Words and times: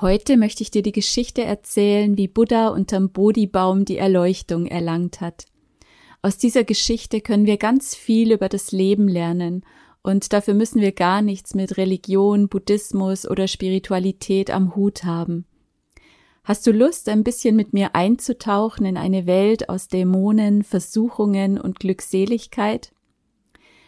Heute 0.00 0.38
möchte 0.38 0.62
ich 0.62 0.70
dir 0.70 0.80
die 0.80 0.92
Geschichte 0.92 1.44
erzählen, 1.44 2.16
wie 2.16 2.26
Buddha 2.26 2.68
unterm 2.68 3.10
Bodhi-Baum 3.10 3.84
die 3.84 3.98
Erleuchtung 3.98 4.64
erlangt 4.64 5.20
hat. 5.20 5.44
Aus 6.22 6.38
dieser 6.38 6.64
Geschichte 6.64 7.20
können 7.20 7.44
wir 7.44 7.58
ganz 7.58 7.94
viel 7.94 8.32
über 8.32 8.48
das 8.48 8.72
Leben 8.72 9.08
lernen 9.08 9.62
und 10.02 10.32
dafür 10.32 10.54
müssen 10.54 10.80
wir 10.80 10.92
gar 10.92 11.20
nichts 11.20 11.54
mit 11.54 11.76
Religion, 11.76 12.48
Buddhismus 12.48 13.28
oder 13.28 13.46
Spiritualität 13.46 14.50
am 14.50 14.74
Hut 14.74 15.04
haben. 15.04 15.44
Hast 16.44 16.66
du 16.66 16.72
Lust, 16.72 17.10
ein 17.10 17.22
bisschen 17.22 17.54
mit 17.54 17.74
mir 17.74 17.94
einzutauchen 17.94 18.86
in 18.86 18.96
eine 18.96 19.26
Welt 19.26 19.68
aus 19.68 19.88
Dämonen, 19.88 20.64
Versuchungen 20.64 21.60
und 21.60 21.78
Glückseligkeit? 21.78 22.94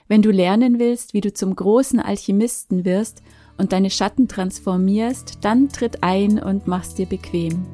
Wenn 0.09 0.21
du 0.21 0.31
lernen 0.31 0.79
willst, 0.79 1.15
wie 1.15 1.23
du 1.23 1.33
zum 1.33 1.57
großen 1.57 2.01
Alchemisten 2.01 2.85
wirst 2.85 3.23
und 3.63 3.71
deine 3.71 3.91
Schatten 3.91 4.27
transformierst, 4.27 5.39
dann 5.43 5.69
tritt 5.69 6.03
ein 6.03 6.43
und 6.43 6.67
mach's 6.67 6.95
dir 6.95 7.07
bequem. 7.07 7.65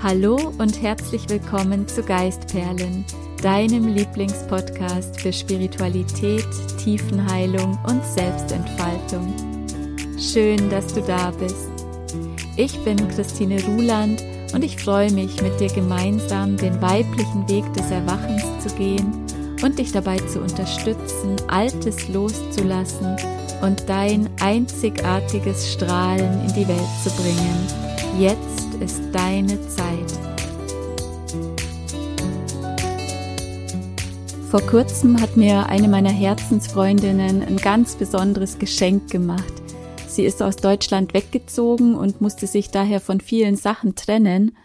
Hallo 0.00 0.38
und 0.58 0.80
herzlich 0.80 1.28
willkommen 1.28 1.88
zu 1.88 2.04
Geistperlen, 2.04 3.04
deinem 3.42 3.88
Lieblingspodcast 3.88 5.20
für 5.20 5.32
Spiritualität, 5.32 6.46
Tiefenheilung 6.78 7.76
und 7.88 8.04
Selbstentfaltung. 8.04 9.34
Schön, 10.16 10.70
dass 10.70 10.94
du 10.94 11.02
da 11.02 11.32
bist. 11.32 11.68
Ich 12.56 12.78
bin 12.84 13.08
Christine 13.08 13.60
Ruland 13.64 14.22
und 14.54 14.62
ich 14.62 14.80
freue 14.80 15.10
mich, 15.10 15.42
mit 15.42 15.58
dir 15.58 15.68
gemeinsam 15.68 16.56
den 16.56 16.80
weiblichen 16.80 17.48
Weg 17.48 17.64
des 17.72 17.90
Erwachens 17.90 18.44
zu 18.62 18.72
gehen 18.76 19.26
und 19.62 19.78
dich 19.78 19.92
dabei 19.92 20.18
zu 20.18 20.40
unterstützen, 20.40 21.36
Altes 21.48 22.08
loszulassen 22.08 23.16
und 23.62 23.88
dein 23.88 24.28
einzigartiges 24.40 25.72
Strahlen 25.72 26.40
in 26.46 26.54
die 26.54 26.68
Welt 26.68 26.88
zu 27.02 27.10
bringen. 27.10 27.66
Jetzt 28.18 28.74
ist 28.80 29.02
deine 29.12 29.60
Zeit. 29.68 30.30
Vor 34.50 34.62
kurzem 34.62 35.20
hat 35.20 35.36
mir 35.36 35.66
eine 35.66 35.86
meiner 35.86 36.10
Herzensfreundinnen 36.10 37.42
ein 37.42 37.56
ganz 37.58 37.94
besonderes 37.94 38.58
Geschenk 38.58 39.08
gemacht. 39.08 39.52
Sie 40.08 40.24
ist 40.24 40.42
aus 40.42 40.56
Deutschland 40.56 41.14
weggezogen 41.14 41.94
und 41.94 42.20
musste 42.20 42.48
sich 42.48 42.70
daher 42.70 43.00
von 43.00 43.20
vielen 43.20 43.54
Sachen 43.54 43.94
trennen. 43.94 44.56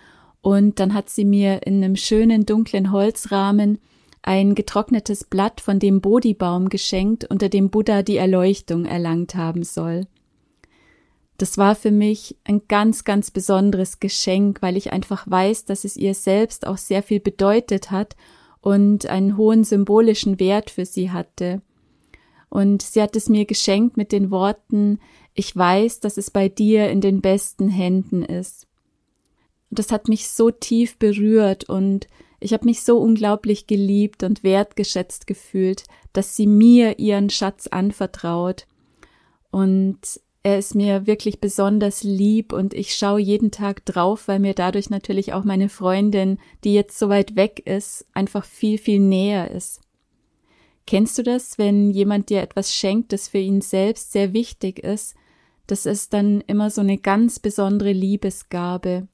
Und 0.42 0.80
dann 0.80 0.96
hat 0.96 1.12
sie 1.12 1.24
mir 1.24 1.68
in 1.68 1.84
einem 1.84 1.96
schönen 1.98 2.48
dunklen 2.48 2.92
Holzrahmen 2.92 3.78
ein 4.26 4.56
getrocknetes 4.56 5.24
Blatt 5.24 5.62
von 5.62 5.80
dem 5.80 6.02
Bodhi-Baum 6.02 6.70
geschenkt, 6.70 7.26
unter 7.26 7.48
dem 7.48 7.70
Buddha 7.70 8.02
die 8.02 8.18
Erleuchtung 8.18 8.86
erlangt 8.86 9.36
haben 9.36 9.64
soll. 9.64 10.08
Das 11.38 11.58
war 11.58 11.76
für 11.76 11.92
mich 11.92 12.38
ein 12.44 12.62
ganz, 12.68 13.04
ganz 13.04 13.30
besonderes 13.30 14.00
Geschenk, 14.00 14.62
weil 14.62 14.78
ich 14.78 14.94
einfach 14.94 15.30
weiß, 15.30 15.66
dass 15.66 15.84
es 15.84 15.96
ihr 15.98 16.16
selbst 16.16 16.66
auch 16.66 16.78
sehr 16.78 17.04
viel 17.04 17.20
bedeutet 17.20 17.92
hat 17.92 18.16
und 18.62 19.06
einen 19.06 19.38
hohen 19.38 19.64
symbolischen 19.64 20.40
Wert 20.40 20.70
für 20.70 20.86
sie 20.86 21.12
hatte. 21.12 21.62
Und 22.50 22.82
sie 22.82 23.02
hat 23.02 23.16
es 23.16 23.30
mir 23.30 23.46
geschenkt 23.46 23.96
mit 23.98 24.12
den 24.12 24.32
Worten, 24.32 25.00
ich 25.34 25.56
weiß, 25.56 26.00
dass 26.00 26.18
es 26.18 26.32
bei 26.32 26.50
dir 26.50 26.90
in 26.90 27.02
den 27.02 27.22
besten 27.22 27.68
Händen 27.68 28.24
ist. 28.24 28.68
Das 29.70 29.92
hat 29.92 30.08
mich 30.08 30.30
so 30.30 30.50
tief 30.50 30.98
berührt 30.98 31.66
und 31.66 32.08
ich 32.46 32.54
habe 32.54 32.66
mich 32.66 32.84
so 32.84 33.00
unglaublich 33.00 33.66
geliebt 33.66 34.22
und 34.22 34.44
wertgeschätzt 34.44 35.26
gefühlt, 35.26 35.84
dass 36.14 36.36
sie 36.36 36.46
mir 36.46 37.00
ihren 37.00 37.32
Schatz 37.32 37.66
anvertraut. 37.66 38.68
Und 39.50 39.98
er 40.44 40.60
ist 40.60 40.76
mir 40.76 41.08
wirklich 41.08 41.40
besonders 41.40 42.04
lieb 42.04 42.54
und 42.54 42.76
ich 42.76 42.94
schaue 42.94 43.20
jeden 43.20 43.50
Tag 43.50 43.84
drauf, 43.86 44.28
weil 44.28 44.38
mir 44.38 44.54
dadurch 44.54 44.92
natürlich 44.92 45.34
auch 45.34 45.44
meine 45.44 45.70
Freundin, 45.70 46.38
die 46.64 46.76
jetzt 46.76 47.00
so 47.00 47.10
weit 47.10 47.36
weg 47.36 47.64
ist, 47.66 48.06
einfach 48.14 48.46
viel, 48.46 48.78
viel 48.78 49.00
näher 49.00 49.50
ist. 49.50 49.82
Kennst 50.86 51.18
du 51.18 51.24
das, 51.24 51.58
wenn 51.58 51.90
jemand 51.90 52.30
dir 52.30 52.44
etwas 52.44 52.76
schenkt, 52.76 53.12
das 53.12 53.28
für 53.28 53.40
ihn 53.40 53.62
selbst 53.62 54.12
sehr 54.12 54.34
wichtig 54.34 54.78
ist? 54.78 55.16
Das 55.66 55.88
ist 55.88 56.14
dann 56.14 56.42
immer 56.42 56.70
so 56.70 56.82
eine 56.82 57.00
ganz 57.00 57.40
besondere 57.40 57.92
Liebesgabe. 57.92 59.08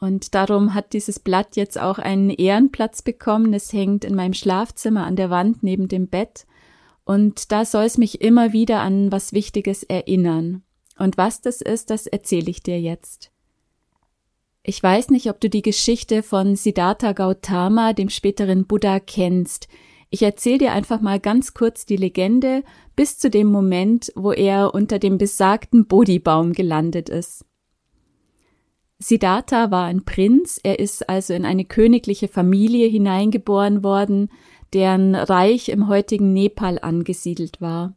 Und 0.00 0.34
darum 0.34 0.72
hat 0.72 0.94
dieses 0.94 1.20
Blatt 1.20 1.56
jetzt 1.56 1.78
auch 1.78 1.98
einen 1.98 2.30
Ehrenplatz 2.30 3.02
bekommen. 3.02 3.52
Es 3.52 3.72
hängt 3.72 4.04
in 4.04 4.14
meinem 4.14 4.32
Schlafzimmer 4.32 5.04
an 5.04 5.14
der 5.14 5.28
Wand 5.28 5.62
neben 5.62 5.88
dem 5.88 6.08
Bett. 6.08 6.46
Und 7.04 7.52
da 7.52 7.66
soll 7.66 7.84
es 7.84 7.98
mich 7.98 8.22
immer 8.22 8.54
wieder 8.54 8.80
an 8.80 9.12
was 9.12 9.34
Wichtiges 9.34 9.82
erinnern. 9.82 10.62
Und 10.98 11.18
was 11.18 11.42
das 11.42 11.60
ist, 11.60 11.90
das 11.90 12.06
erzähle 12.06 12.50
ich 12.50 12.62
dir 12.62 12.80
jetzt. 12.80 13.30
Ich 14.62 14.82
weiß 14.82 15.10
nicht, 15.10 15.28
ob 15.28 15.40
du 15.40 15.50
die 15.50 15.62
Geschichte 15.62 16.22
von 16.22 16.56
Siddhartha 16.56 17.12
Gautama, 17.12 17.92
dem 17.92 18.08
späteren 18.08 18.66
Buddha, 18.66 19.00
kennst. 19.00 19.68
Ich 20.10 20.22
erzähle 20.22 20.58
dir 20.58 20.72
einfach 20.72 21.00
mal 21.00 21.20
ganz 21.20 21.54
kurz 21.54 21.86
die 21.86 21.96
Legende 21.96 22.62
bis 22.96 23.18
zu 23.18 23.30
dem 23.30 23.48
Moment, 23.48 24.12
wo 24.16 24.32
er 24.32 24.74
unter 24.74 24.98
dem 24.98 25.18
besagten 25.18 25.86
Bodhi-Baum 25.86 26.52
gelandet 26.52 27.08
ist. 27.08 27.44
Siddhartha 29.02 29.70
war 29.70 29.86
ein 29.86 30.04
Prinz, 30.04 30.60
er 30.62 30.78
ist 30.78 31.08
also 31.08 31.32
in 31.32 31.46
eine 31.46 31.64
königliche 31.64 32.28
Familie 32.28 32.86
hineingeboren 32.86 33.82
worden, 33.82 34.30
deren 34.74 35.14
Reich 35.14 35.70
im 35.70 35.88
heutigen 35.88 36.34
Nepal 36.34 36.78
angesiedelt 36.78 37.62
war. 37.62 37.96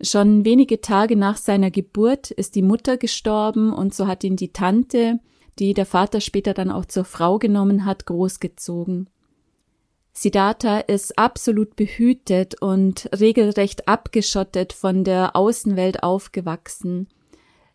Schon 0.00 0.44
wenige 0.44 0.80
Tage 0.80 1.14
nach 1.14 1.36
seiner 1.36 1.70
Geburt 1.70 2.32
ist 2.32 2.56
die 2.56 2.62
Mutter 2.62 2.96
gestorben 2.96 3.72
und 3.72 3.94
so 3.94 4.08
hat 4.08 4.24
ihn 4.24 4.34
die 4.34 4.52
Tante, 4.52 5.20
die 5.60 5.72
der 5.72 5.86
Vater 5.86 6.20
später 6.20 6.52
dann 6.52 6.72
auch 6.72 6.86
zur 6.86 7.04
Frau 7.04 7.38
genommen 7.38 7.84
hat, 7.84 8.04
großgezogen. 8.04 9.08
Siddhartha 10.12 10.78
ist 10.78 11.16
absolut 11.16 11.76
behütet 11.76 12.60
und 12.60 13.08
regelrecht 13.18 13.86
abgeschottet 13.86 14.72
von 14.72 15.04
der 15.04 15.36
Außenwelt 15.36 16.02
aufgewachsen. 16.02 17.06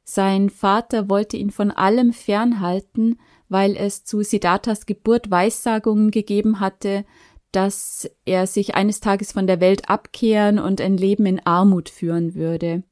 Sein 0.09 0.49
Vater 0.49 1.09
wollte 1.09 1.35
ihn 1.35 1.51
von 1.51 1.69
allem 1.69 2.13
fernhalten, 2.13 3.19
weil 3.49 3.75
es 3.75 4.05
zu 4.05 4.23
Siddharthas 4.23 4.85
Geburt 4.85 5.29
Weissagungen 5.31 6.11
gegeben 6.11 6.61
hatte, 6.61 7.03
dass 7.51 8.09
er 8.23 8.47
sich 8.47 8.75
eines 8.75 9.01
Tages 9.01 9.33
von 9.33 9.47
der 9.47 9.59
Welt 9.59 9.89
abkehren 9.89 10.59
und 10.59 10.79
ein 10.79 10.95
Leben 10.95 11.25
in 11.25 11.45
Armut 11.45 11.89
führen 11.89 12.35
würde. 12.35 12.83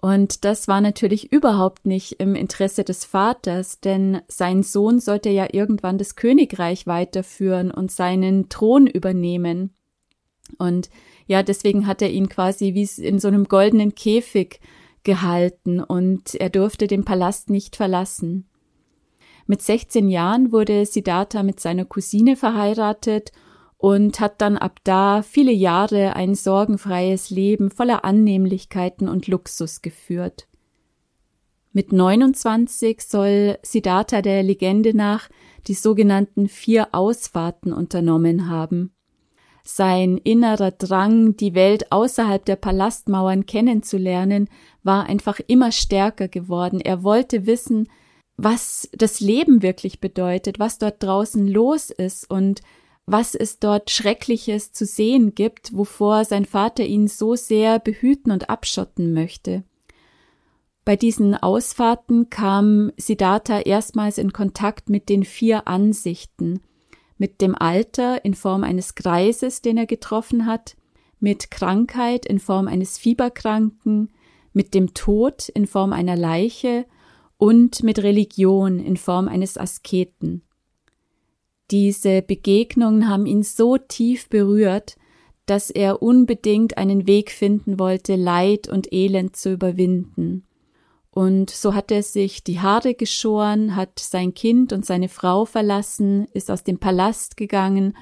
Und 0.00 0.46
das 0.46 0.66
war 0.66 0.80
natürlich 0.80 1.30
überhaupt 1.30 1.84
nicht 1.84 2.12
im 2.12 2.34
Interesse 2.34 2.84
des 2.84 3.04
Vaters, 3.04 3.80
denn 3.80 4.22
sein 4.28 4.62
Sohn 4.62 5.00
sollte 5.00 5.28
ja 5.28 5.48
irgendwann 5.52 5.98
das 5.98 6.16
Königreich 6.16 6.86
weiterführen 6.86 7.70
und 7.70 7.90
seinen 7.90 8.48
Thron 8.48 8.86
übernehmen. 8.86 9.74
Und 10.56 10.88
ja, 11.26 11.42
deswegen 11.42 11.86
hat 11.86 12.00
er 12.00 12.10
ihn 12.10 12.30
quasi 12.30 12.72
wie 12.72 12.88
in 13.02 13.18
so 13.18 13.28
einem 13.28 13.44
goldenen 13.44 13.94
Käfig 13.94 14.60
gehalten 15.04 15.80
und 15.80 16.34
er 16.34 16.50
durfte 16.50 16.86
den 16.86 17.04
Palast 17.04 17.50
nicht 17.50 17.76
verlassen. 17.76 18.48
Mit 19.46 19.62
16 19.62 20.08
Jahren 20.08 20.52
wurde 20.52 20.84
Siddhartha 20.84 21.42
mit 21.42 21.60
seiner 21.60 21.84
Cousine 21.84 22.36
verheiratet 22.36 23.32
und 23.78 24.20
hat 24.20 24.40
dann 24.42 24.58
ab 24.58 24.80
da 24.84 25.22
viele 25.22 25.52
Jahre 25.52 26.14
ein 26.16 26.34
sorgenfreies 26.34 27.30
Leben 27.30 27.70
voller 27.70 28.04
Annehmlichkeiten 28.04 29.08
und 29.08 29.26
Luxus 29.26 29.80
geführt. 29.80 30.48
Mit 31.72 31.92
29 31.92 33.00
soll 33.02 33.58
Siddhartha 33.62 34.20
der 34.20 34.42
Legende 34.42 34.96
nach 34.96 35.28
die 35.66 35.74
sogenannten 35.74 36.48
vier 36.48 36.88
Ausfahrten 36.92 37.72
unternommen 37.72 38.48
haben. 38.48 38.92
Sein 39.70 40.16
innerer 40.16 40.70
Drang, 40.70 41.36
die 41.36 41.54
Welt 41.54 41.92
außerhalb 41.92 42.42
der 42.42 42.56
Palastmauern 42.56 43.44
kennenzulernen, 43.44 44.48
war 44.82 45.04
einfach 45.04 45.40
immer 45.46 45.72
stärker 45.72 46.26
geworden. 46.26 46.80
Er 46.80 47.02
wollte 47.02 47.44
wissen, 47.44 47.86
was 48.38 48.88
das 48.92 49.20
Leben 49.20 49.60
wirklich 49.60 50.00
bedeutet, 50.00 50.58
was 50.58 50.78
dort 50.78 51.02
draußen 51.02 51.46
los 51.46 51.90
ist 51.90 52.30
und 52.30 52.62
was 53.04 53.34
es 53.34 53.58
dort 53.58 53.90
Schreckliches 53.90 54.72
zu 54.72 54.86
sehen 54.86 55.34
gibt, 55.34 55.76
wovor 55.76 56.24
sein 56.24 56.46
Vater 56.46 56.86
ihn 56.86 57.06
so 57.06 57.34
sehr 57.34 57.78
behüten 57.78 58.32
und 58.32 58.48
abschotten 58.48 59.12
möchte. 59.12 59.64
Bei 60.86 60.96
diesen 60.96 61.34
Ausfahrten 61.34 62.30
kam 62.30 62.90
Siddhartha 62.96 63.60
erstmals 63.60 64.16
in 64.16 64.32
Kontakt 64.32 64.88
mit 64.88 65.10
den 65.10 65.24
vier 65.24 65.68
Ansichten, 65.68 66.60
mit 67.18 67.40
dem 67.40 67.54
Alter 67.54 68.24
in 68.24 68.34
Form 68.34 68.64
eines 68.64 68.94
Greises, 68.94 69.60
den 69.60 69.76
er 69.76 69.86
getroffen 69.86 70.46
hat, 70.46 70.76
mit 71.20 71.50
Krankheit 71.50 72.24
in 72.24 72.38
Form 72.38 72.68
eines 72.68 72.96
Fieberkranken, 72.96 74.10
mit 74.52 74.74
dem 74.74 74.94
Tod 74.94 75.48
in 75.48 75.66
Form 75.66 75.92
einer 75.92 76.16
Leiche 76.16 76.86
und 77.36 77.82
mit 77.82 78.02
Religion 78.02 78.78
in 78.78 78.96
Form 78.96 79.28
eines 79.28 79.58
Asketen. 79.58 80.42
Diese 81.70 82.22
Begegnungen 82.22 83.08
haben 83.08 83.26
ihn 83.26 83.42
so 83.42 83.76
tief 83.76 84.28
berührt, 84.28 84.96
dass 85.46 85.70
er 85.70 86.02
unbedingt 86.02 86.78
einen 86.78 87.06
Weg 87.06 87.30
finden 87.30 87.78
wollte, 87.78 88.16
Leid 88.16 88.68
und 88.68 88.92
Elend 88.92 89.36
zu 89.36 89.52
überwinden. 89.52 90.44
Und 91.10 91.50
so 91.50 91.74
hat 91.74 91.90
er 91.90 92.02
sich 92.02 92.44
die 92.44 92.60
Haare 92.60 92.94
geschoren, 92.94 93.74
hat 93.76 93.98
sein 93.98 94.34
Kind 94.34 94.72
und 94.72 94.84
seine 94.84 95.08
Frau 95.08 95.44
verlassen, 95.44 96.26
ist 96.32 96.50
aus 96.50 96.64
dem 96.64 96.78
Palast 96.78 97.36
gegangen 97.36 97.96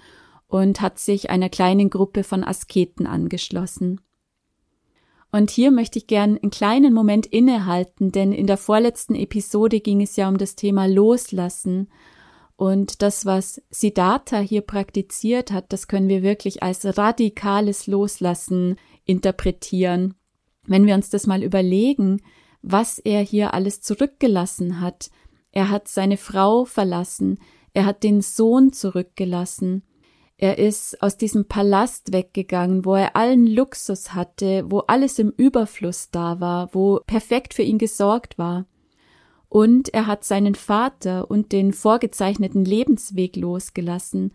und 0.49 0.81
hat 0.81 0.99
sich 0.99 1.31
einer 1.31 1.49
kleinen 1.49 1.91
Gruppe 1.91 2.25
von 2.25 2.44
Asketen 2.44 3.06
angeschlossen. 3.06 4.00
Und 5.32 5.50
hier 5.50 5.70
möchte 5.70 5.99
ich 5.99 6.06
gern 6.06 6.38
einen 6.38 6.50
kleinen 6.50 6.94
Moment 6.94 7.26
innehalten, 7.26 8.12
denn 8.12 8.32
in 8.32 8.47
der 8.47 8.56
vorletzten 8.56 9.14
Episode 9.14 9.81
ging 9.81 10.00
es 10.00 10.17
ja 10.17 10.29
um 10.29 10.38
das 10.38 10.55
Thema 10.56 10.87
Loslassen. 10.87 11.88
Und 12.56 13.02
das, 13.02 13.26
was 13.26 13.61
Siddhartha 13.69 14.38
hier 14.38 14.62
praktiziert 14.62 15.52
hat, 15.52 15.73
das 15.73 15.88
können 15.88 16.09
wir 16.09 16.23
wirklich 16.23 16.62
als 16.62 16.97
radikales 16.97 17.87
Loslassen 17.87 18.76
interpretieren. 19.05 20.14
Wenn 20.64 20.87
wir 20.87 20.94
uns 20.94 21.11
das 21.11 21.26
mal 21.26 21.43
überlegen, 21.43 22.23
was 22.66 22.98
er 22.98 23.22
hier 23.22 23.54
alles 23.54 23.80
zurückgelassen 23.80 24.80
hat. 24.80 25.10
Er 25.52 25.70
hat 25.70 25.88
seine 25.88 26.16
Frau 26.16 26.64
verlassen, 26.64 27.38
er 27.72 27.86
hat 27.86 28.02
den 28.02 28.20
Sohn 28.20 28.72
zurückgelassen, 28.72 29.82
er 30.38 30.58
ist 30.58 31.02
aus 31.02 31.16
diesem 31.16 31.46
Palast 31.46 32.12
weggegangen, 32.12 32.84
wo 32.84 32.94
er 32.94 33.16
allen 33.16 33.46
Luxus 33.46 34.12
hatte, 34.12 34.64
wo 34.70 34.80
alles 34.80 35.18
im 35.18 35.30
Überfluss 35.30 36.10
da 36.10 36.40
war, 36.40 36.74
wo 36.74 37.00
perfekt 37.06 37.54
für 37.54 37.62
ihn 37.62 37.78
gesorgt 37.78 38.36
war. 38.36 38.66
Und 39.48 39.94
er 39.94 40.06
hat 40.06 40.24
seinen 40.24 40.54
Vater 40.54 41.30
und 41.30 41.52
den 41.52 41.72
vorgezeichneten 41.72 42.66
Lebensweg 42.66 43.36
losgelassen. 43.36 44.34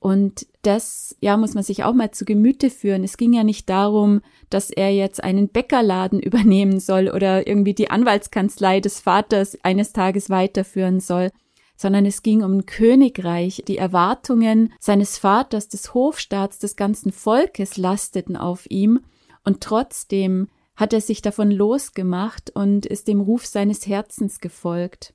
Und 0.00 0.46
das, 0.62 1.14
ja, 1.20 1.36
muss 1.36 1.54
man 1.54 1.62
sich 1.62 1.84
auch 1.84 1.92
mal 1.92 2.10
zu 2.10 2.24
Gemüte 2.24 2.70
führen. 2.70 3.04
Es 3.04 3.18
ging 3.18 3.34
ja 3.34 3.44
nicht 3.44 3.68
darum, 3.68 4.22
dass 4.48 4.70
er 4.70 4.92
jetzt 4.92 5.22
einen 5.22 5.48
Bäckerladen 5.48 6.20
übernehmen 6.20 6.80
soll 6.80 7.10
oder 7.10 7.46
irgendwie 7.46 7.74
die 7.74 7.90
Anwaltskanzlei 7.90 8.80
des 8.80 9.00
Vaters 9.00 9.58
eines 9.62 9.92
Tages 9.92 10.30
weiterführen 10.30 11.00
soll, 11.00 11.30
sondern 11.76 12.06
es 12.06 12.22
ging 12.22 12.42
um 12.42 12.58
ein 12.58 12.66
Königreich. 12.66 13.62
Die 13.68 13.76
Erwartungen 13.76 14.72
seines 14.80 15.18
Vaters, 15.18 15.68
des 15.68 15.92
Hofstaats, 15.92 16.58
des 16.58 16.76
ganzen 16.76 17.12
Volkes 17.12 17.76
lasteten 17.76 18.36
auf 18.36 18.68
ihm, 18.70 19.00
und 19.44 19.62
trotzdem 19.62 20.48
hat 20.76 20.92
er 20.92 21.00
sich 21.00 21.22
davon 21.22 21.50
losgemacht 21.50 22.50
und 22.50 22.86
ist 22.86 23.08
dem 23.08 23.20
Ruf 23.20 23.46
seines 23.46 23.86
Herzens 23.86 24.40
gefolgt. 24.40 25.14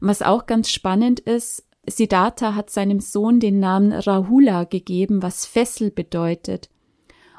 Was 0.00 0.22
auch 0.22 0.46
ganz 0.46 0.70
spannend 0.70 1.20
ist, 1.20 1.64
Siddhartha 1.90 2.54
hat 2.54 2.70
seinem 2.70 3.00
Sohn 3.00 3.40
den 3.40 3.60
Namen 3.60 3.92
Rahula 3.92 4.64
gegeben, 4.64 5.22
was 5.22 5.46
Fessel 5.46 5.90
bedeutet. 5.90 6.70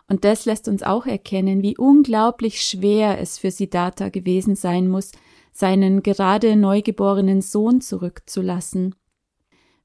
Und 0.07 0.25
das 0.25 0.45
lässt 0.45 0.67
uns 0.67 0.81
auch 0.81 1.05
erkennen, 1.05 1.61
wie 1.61 1.77
unglaublich 1.77 2.61
schwer 2.61 3.19
es 3.19 3.37
für 3.37 3.51
Siddhartha 3.51 4.09
gewesen 4.09 4.55
sein 4.55 4.87
muss, 4.87 5.11
seinen 5.51 6.03
gerade 6.03 6.55
neugeborenen 6.55 7.41
Sohn 7.41 7.81
zurückzulassen. 7.81 8.95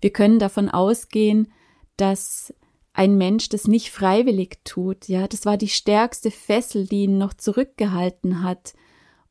Wir 0.01 0.11
können 0.11 0.39
davon 0.39 0.69
ausgehen, 0.69 1.53
dass 1.97 2.55
ein 2.93 3.17
Mensch 3.17 3.49
das 3.49 3.67
nicht 3.67 3.91
freiwillig 3.91 4.61
tut, 4.65 5.09
ja, 5.09 5.27
das 5.27 5.47
war 5.47 5.57
die 5.57 5.69
stärkste 5.69 6.31
Fessel, 6.31 6.87
die 6.87 7.05
ihn 7.05 7.19
noch 7.19 7.35
zurückgehalten 7.35 8.43
hat, 8.43 8.75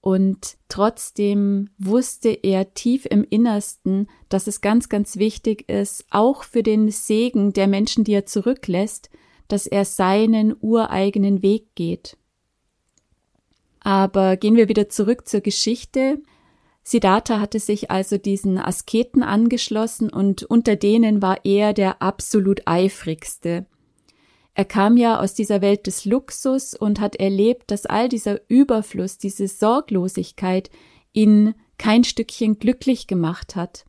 und 0.03 0.57
trotzdem 0.67 1.69
wusste 1.77 2.27
er 2.27 2.73
tief 2.73 3.05
im 3.09 3.23
Innersten, 3.23 4.09
dass 4.27 4.47
es 4.47 4.59
ganz, 4.59 4.89
ganz 4.89 5.15
wichtig 5.15 5.69
ist, 5.69 6.05
auch 6.11 6.43
für 6.43 6.61
den 6.61 6.91
Segen 6.91 7.53
der 7.53 7.67
Menschen, 7.69 8.03
die 8.03 8.11
er 8.11 8.25
zurücklässt, 8.25 9.09
dass 9.47 9.65
er 9.65 9.85
seinen 9.85 10.57
ureigenen 10.59 11.41
Weg 11.41 11.73
geht. 11.75 12.17
Aber 13.79 14.35
gehen 14.35 14.57
wir 14.57 14.67
wieder 14.67 14.89
zurück 14.89 15.25
zur 15.25 15.39
Geschichte. 15.39 16.21
Siddhartha 16.83 17.39
hatte 17.39 17.61
sich 17.61 17.89
also 17.89 18.17
diesen 18.17 18.57
Asketen 18.57 19.23
angeschlossen 19.23 20.09
und 20.09 20.43
unter 20.43 20.75
denen 20.75 21.21
war 21.21 21.45
er 21.45 21.71
der 21.71 22.01
absolut 22.01 22.63
eifrigste. 22.65 23.67
Er 24.55 24.65
kam 24.65 24.97
ja 24.97 25.19
aus 25.19 25.33
dieser 25.33 25.61
Welt 25.61 25.87
des 25.87 26.05
Luxus 26.05 26.75
und 26.75 26.99
hat 26.99 27.15
erlebt, 27.15 27.71
dass 27.71 27.85
all 27.85 28.07
dieser 28.07 28.39
Überfluss, 28.49 29.17
diese 29.17 29.47
Sorglosigkeit 29.47 30.69
ihn 31.11 31.55
kein 31.77 32.03
Stückchen 32.03 32.59
glücklich 32.59 33.07
gemacht 33.07 33.55
hat. 33.55 33.85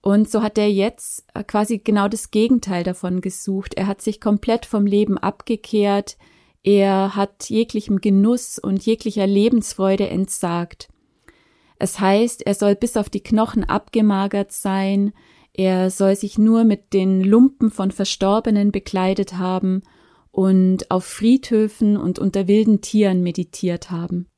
Und 0.00 0.30
so 0.30 0.42
hat 0.42 0.58
er 0.58 0.70
jetzt 0.70 1.26
quasi 1.46 1.78
genau 1.78 2.08
das 2.08 2.30
Gegenteil 2.30 2.82
davon 2.82 3.20
gesucht. 3.20 3.74
Er 3.74 3.86
hat 3.86 4.00
sich 4.00 4.20
komplett 4.20 4.66
vom 4.66 4.86
Leben 4.86 5.18
abgekehrt, 5.18 6.16
er 6.64 7.14
hat 7.14 7.48
jeglichem 7.48 8.00
Genuss 8.00 8.58
und 8.58 8.84
jeglicher 8.84 9.26
Lebensfreude 9.26 10.08
entsagt. 10.08 10.88
Es 11.78 12.00
heißt, 12.00 12.44
er 12.46 12.54
soll 12.54 12.74
bis 12.74 12.96
auf 12.96 13.08
die 13.08 13.22
Knochen 13.22 13.64
abgemagert 13.64 14.52
sein, 14.52 15.12
er 15.58 15.90
soll 15.90 16.14
sich 16.14 16.38
nur 16.38 16.62
mit 16.62 16.92
den 16.92 17.20
Lumpen 17.20 17.72
von 17.72 17.90
Verstorbenen 17.90 18.70
bekleidet 18.70 19.38
haben 19.38 19.82
und 20.30 20.88
auf 20.88 21.04
Friedhöfen 21.04 21.96
und 21.96 22.20
unter 22.20 22.46
wilden 22.46 22.80
Tieren 22.80 23.24
meditiert 23.24 23.90
haben. 23.90 24.28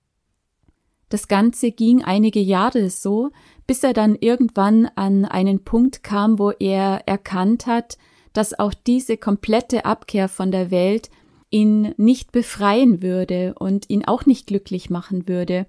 Das 1.10 1.28
Ganze 1.28 1.72
ging 1.72 2.02
einige 2.02 2.40
Jahre 2.40 2.88
so, 2.88 3.28
bis 3.66 3.84
er 3.84 3.92
dann 3.92 4.16
irgendwann 4.18 4.86
an 4.94 5.26
einen 5.26 5.62
Punkt 5.62 6.02
kam, 6.02 6.38
wo 6.38 6.52
er 6.52 7.02
erkannt 7.04 7.66
hat, 7.66 7.98
dass 8.32 8.58
auch 8.58 8.72
diese 8.72 9.18
komplette 9.18 9.84
Abkehr 9.84 10.26
von 10.26 10.50
der 10.50 10.70
Welt 10.70 11.10
ihn 11.50 11.92
nicht 11.98 12.32
befreien 12.32 13.02
würde 13.02 13.52
und 13.58 13.90
ihn 13.90 14.06
auch 14.06 14.24
nicht 14.24 14.46
glücklich 14.46 14.88
machen 14.88 15.28
würde. 15.28 15.66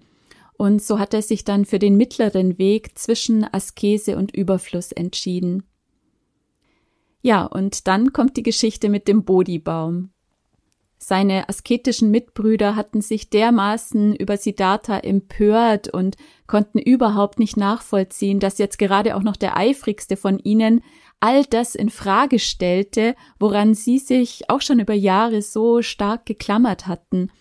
Und 0.62 0.80
so 0.80 1.00
hat 1.00 1.16
er 1.16 1.24
sich 1.24 1.44
dann 1.44 1.66
für 1.66 1.80
den 1.80 1.98
mittleren 1.98 2.60
Weg 2.60 2.96
zwischen 2.96 3.44
Askese 3.52 4.16
und 4.16 4.36
Überfluss 4.36 4.92
entschieden. 4.92 5.64
Ja, 7.24 7.46
und 7.46 7.88
dann 7.88 8.14
kommt 8.14 8.38
die 8.38 8.44
Geschichte 8.44 8.88
mit 8.88 9.08
dem 9.08 9.24
Bodhibaum. 9.24 10.12
Seine 11.00 11.50
asketischen 11.50 12.12
Mitbrüder 12.12 12.76
hatten 12.76 13.02
sich 13.02 13.32
dermaßen 13.32 14.16
über 14.16 14.38
Siddhartha 14.38 15.00
empört 15.00 15.88
und 15.88 16.16
konnten 16.46 16.78
überhaupt 16.78 17.40
nicht 17.40 17.58
nachvollziehen, 17.58 18.40
dass 18.40 18.60
jetzt 18.60 18.78
gerade 18.78 19.16
auch 19.16 19.24
noch 19.24 19.38
der 19.38 19.58
eifrigste 19.58 20.16
von 20.16 20.38
ihnen 20.38 20.84
all 21.20 21.44
das 21.44 21.74
in 21.74 21.90
Frage 21.90 22.38
stellte, 22.38 23.16
woran 23.40 23.74
sie 23.74 23.98
sich 23.98 24.48
auch 24.48 24.62
schon 24.62 24.80
über 24.80 24.94
Jahre 24.94 25.42
so 25.42 25.82
stark 25.82 26.28
geklammert 26.28 26.86
hatten. 26.86 27.32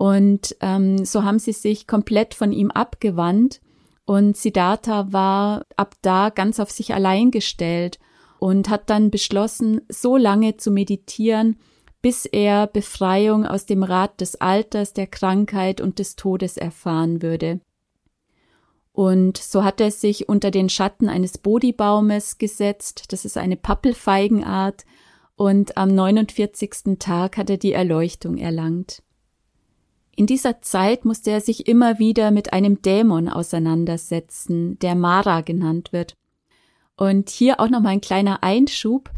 Und 0.00 0.56
ähm, 0.62 1.04
so 1.04 1.24
haben 1.24 1.38
sie 1.38 1.52
sich 1.52 1.86
komplett 1.86 2.32
von 2.32 2.52
ihm 2.52 2.70
abgewandt 2.70 3.60
und 4.06 4.34
Siddhartha 4.34 5.12
war 5.12 5.66
ab 5.76 5.94
da 6.00 6.30
ganz 6.30 6.58
auf 6.58 6.70
sich 6.70 6.94
allein 6.94 7.30
gestellt 7.30 7.98
und 8.38 8.70
hat 8.70 8.88
dann 8.88 9.10
beschlossen, 9.10 9.82
so 9.90 10.16
lange 10.16 10.56
zu 10.56 10.70
meditieren, 10.70 11.58
bis 12.00 12.24
er 12.24 12.66
Befreiung 12.66 13.44
aus 13.44 13.66
dem 13.66 13.82
Rad 13.82 14.22
des 14.22 14.36
Alters, 14.40 14.94
der 14.94 15.06
Krankheit 15.06 15.82
und 15.82 15.98
des 15.98 16.16
Todes 16.16 16.56
erfahren 16.56 17.20
würde. 17.20 17.60
Und 18.92 19.36
so 19.36 19.64
hat 19.64 19.82
er 19.82 19.90
sich 19.90 20.30
unter 20.30 20.50
den 20.50 20.70
Schatten 20.70 21.10
eines 21.10 21.36
Bodhibaumes 21.36 22.38
gesetzt, 22.38 23.12
das 23.12 23.26
ist 23.26 23.36
eine 23.36 23.58
Pappelfeigenart, 23.58 24.86
und 25.36 25.76
am 25.76 25.94
49. 25.94 26.98
Tag 26.98 27.36
hat 27.36 27.50
er 27.50 27.58
die 27.58 27.74
Erleuchtung 27.74 28.38
erlangt. 28.38 29.02
In 30.20 30.26
dieser 30.26 30.60
Zeit 30.60 31.06
musste 31.06 31.30
er 31.30 31.40
sich 31.40 31.66
immer 31.66 31.98
wieder 31.98 32.30
mit 32.30 32.52
einem 32.52 32.82
Dämon 32.82 33.30
auseinandersetzen, 33.30 34.78
der 34.80 34.94
Mara 34.94 35.40
genannt 35.40 35.94
wird. 35.94 36.14
Und 36.94 37.30
hier 37.30 37.58
auch 37.58 37.70
noch 37.70 37.80
mal 37.80 37.88
ein 37.88 38.02
kleiner 38.02 38.42
Einschub. 38.42 39.08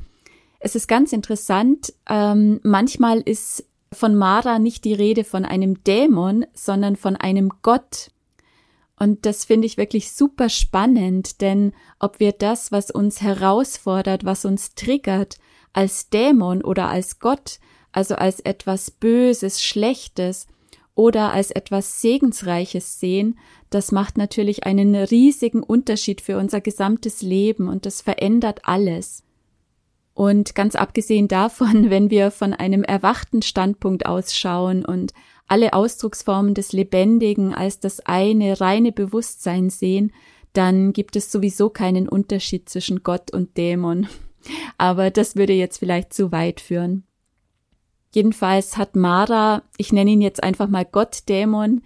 Es 0.60 0.76
ist 0.76 0.86
ganz 0.86 1.12
interessant, 1.12 1.92
ähm, 2.08 2.60
manchmal 2.62 3.18
ist 3.18 3.64
von 3.92 4.14
Mara 4.14 4.60
nicht 4.60 4.84
die 4.84 4.94
Rede 4.94 5.24
von 5.24 5.44
einem 5.44 5.82
Dämon, 5.82 6.46
sondern 6.54 6.94
von 6.94 7.16
einem 7.16 7.50
Gott. 7.62 8.12
Und 8.96 9.26
das 9.26 9.44
finde 9.44 9.66
ich 9.66 9.76
wirklich 9.76 10.12
super 10.12 10.48
spannend, 10.48 11.40
denn 11.40 11.72
ob 11.98 12.20
wir 12.20 12.30
das, 12.30 12.70
was 12.70 12.92
uns 12.92 13.20
herausfordert, 13.20 14.24
was 14.24 14.44
uns 14.44 14.76
triggert, 14.76 15.38
als 15.72 16.10
Dämon 16.10 16.62
oder 16.62 16.86
als 16.86 17.18
Gott, 17.18 17.58
also 17.90 18.14
als 18.14 18.38
etwas 18.38 18.92
Böses, 18.92 19.60
Schlechtes 19.60 20.46
oder 20.94 21.32
als 21.32 21.50
etwas 21.50 22.00
Segensreiches 22.00 23.00
sehen, 23.00 23.38
das 23.70 23.92
macht 23.92 24.18
natürlich 24.18 24.64
einen 24.64 24.94
riesigen 24.94 25.62
Unterschied 25.62 26.20
für 26.20 26.36
unser 26.36 26.60
gesamtes 26.60 27.22
Leben 27.22 27.68
und 27.68 27.86
das 27.86 28.02
verändert 28.02 28.60
alles. 28.64 29.24
Und 30.14 30.54
ganz 30.54 30.74
abgesehen 30.74 31.28
davon, 31.28 31.90
wenn 31.90 32.10
wir 32.10 32.30
von 32.30 32.52
einem 32.52 32.84
erwachten 32.84 33.42
Standpunkt 33.42 34.06
ausschauen 34.06 34.84
und 34.84 35.12
alle 35.48 35.72
Ausdrucksformen 35.72 36.54
des 36.54 36.72
Lebendigen 36.72 37.54
als 37.54 37.80
das 37.80 38.00
eine 38.00 38.60
reine 38.60 38.92
Bewusstsein 38.92 39.70
sehen, 39.70 40.12
dann 40.52 40.92
gibt 40.92 41.16
es 41.16 41.32
sowieso 41.32 41.70
keinen 41.70 42.08
Unterschied 42.08 42.68
zwischen 42.68 43.02
Gott 43.02 43.32
und 43.32 43.56
Dämon. 43.56 44.06
Aber 44.78 45.10
das 45.10 45.36
würde 45.36 45.54
jetzt 45.54 45.78
vielleicht 45.78 46.12
zu 46.12 46.32
weit 46.32 46.60
führen. 46.60 47.04
Jedenfalls 48.12 48.76
hat 48.76 48.94
Mara, 48.94 49.62
ich 49.78 49.92
nenne 49.92 50.10
ihn 50.10 50.20
jetzt 50.20 50.42
einfach 50.42 50.68
mal 50.68 50.84
Gottdämon, 50.84 51.82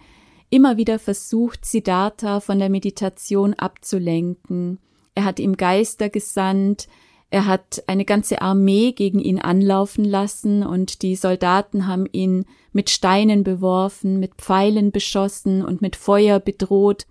immer 0.51 0.77
wieder 0.77 0.99
versucht, 0.99 1.65
Siddhartha 1.65 2.41
von 2.41 2.59
der 2.59 2.69
Meditation 2.69 3.55
abzulenken. 3.55 4.79
Er 5.15 5.25
hat 5.25 5.39
ihm 5.39 5.57
Geister 5.57 6.09
gesandt, 6.09 6.89
er 7.31 7.47
hat 7.47 7.83
eine 7.87 8.05
ganze 8.05 8.43
Armee 8.43 8.93
gegen 8.93 9.19
ihn 9.19 9.41
anlaufen 9.41 10.05
lassen 10.05 10.63
und 10.63 11.03
die 11.03 11.17
Soldaten 11.17 11.87
haben 11.87 12.07
ihn 12.13 12.45
mit 12.73 12.91
Steinen 12.91 13.43
beworfen, 13.43 14.21
mit 14.21 14.35
Pfeilen 14.37 14.93
beschossen 14.93 15.65
und 15.65 15.81
mit 15.81 15.97
Feuer 15.97 16.39
bedroht. 16.39 17.07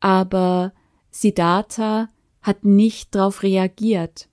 Aber 0.00 0.72
Siddhartha 1.10 2.08
hat 2.42 2.64
nicht 2.64 3.14
darauf 3.14 3.42
reagiert. 3.42 4.28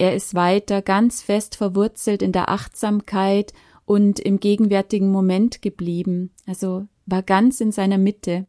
Er 0.00 0.14
ist 0.14 0.36
weiter 0.36 0.80
ganz 0.80 1.22
fest 1.22 1.56
verwurzelt 1.56 2.22
in 2.22 2.30
der 2.30 2.50
Achtsamkeit 2.50 3.52
und 3.84 4.20
im 4.20 4.38
gegenwärtigen 4.38 5.10
Moment 5.10 5.60
geblieben, 5.60 6.30
also 6.46 6.86
war 7.06 7.24
ganz 7.24 7.60
in 7.60 7.72
seiner 7.72 7.98
Mitte. 7.98 8.46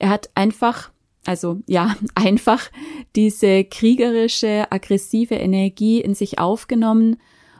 Er 0.00 0.08
hat 0.08 0.28
einfach, 0.34 0.90
also 1.24 1.60
ja, 1.68 1.94
einfach 2.16 2.68
diese 3.14 3.62
kriegerische, 3.62 4.66
aggressive 4.72 5.36
Energie 5.36 6.00
in 6.00 6.16
sich 6.16 6.40
aufgenommen 6.40 7.18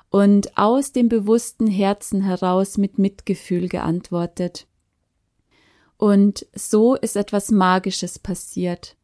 und 0.08 0.58
aus 0.58 0.90
dem 0.90 1.08
bewussten 1.08 1.68
Herzen 1.68 2.22
heraus 2.22 2.76
mit 2.76 2.98
Mitgefühl 2.98 3.68
geantwortet. 3.68 4.66
Und 5.96 6.44
so 6.56 6.96
ist 6.96 7.14
etwas 7.14 7.52
Magisches 7.52 8.18
passiert. 8.18 8.96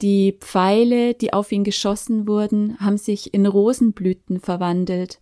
Die 0.00 0.36
Pfeile, 0.38 1.14
die 1.14 1.32
auf 1.32 1.50
ihn 1.50 1.64
geschossen 1.64 2.28
wurden, 2.28 2.78
haben 2.78 2.98
sich 2.98 3.34
in 3.34 3.46
Rosenblüten 3.46 4.38
verwandelt. 4.38 5.20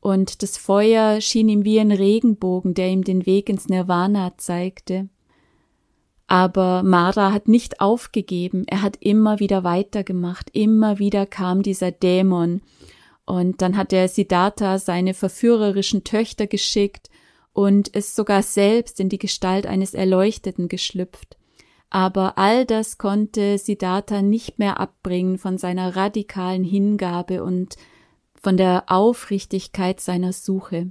Und 0.00 0.42
das 0.42 0.56
Feuer 0.56 1.20
schien 1.20 1.48
ihm 1.48 1.64
wie 1.64 1.80
ein 1.80 1.90
Regenbogen, 1.90 2.74
der 2.74 2.88
ihm 2.88 3.02
den 3.02 3.26
Weg 3.26 3.48
ins 3.48 3.68
Nirvana 3.68 4.34
zeigte. 4.36 5.08
Aber 6.28 6.82
Mara 6.84 7.32
hat 7.32 7.48
nicht 7.48 7.80
aufgegeben, 7.80 8.64
er 8.68 8.82
hat 8.82 8.96
immer 9.00 9.40
wieder 9.40 9.64
weitergemacht, 9.64 10.50
immer 10.52 10.98
wieder 11.00 11.26
kam 11.26 11.62
dieser 11.62 11.90
Dämon. 11.90 12.62
Und 13.26 13.62
dann 13.62 13.76
hat 13.76 13.92
er 13.92 14.08
Siddhartha 14.08 14.78
seine 14.78 15.14
verführerischen 15.14 16.04
Töchter 16.04 16.46
geschickt 16.46 17.10
und 17.52 17.88
ist 17.88 18.14
sogar 18.14 18.42
selbst 18.42 19.00
in 19.00 19.08
die 19.08 19.18
Gestalt 19.18 19.66
eines 19.66 19.94
Erleuchteten 19.94 20.68
geschlüpft 20.68 21.36
aber 21.92 22.38
all 22.38 22.64
das 22.64 22.96
konnte 22.96 23.58
Siddhartha 23.58 24.22
nicht 24.22 24.58
mehr 24.58 24.80
abbringen 24.80 25.36
von 25.36 25.58
seiner 25.58 25.94
radikalen 25.94 26.64
Hingabe 26.64 27.44
und 27.44 27.76
von 28.34 28.56
der 28.56 28.84
Aufrichtigkeit 28.86 30.00
seiner 30.00 30.32
Suche. 30.32 30.90